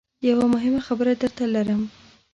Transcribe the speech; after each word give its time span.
یوه 0.27 0.45
مهمه 0.53 0.81
خبره 0.87 1.13
درته 1.21 1.43
لرم. 1.53 1.81